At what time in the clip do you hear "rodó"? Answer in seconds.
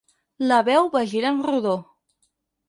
1.49-1.77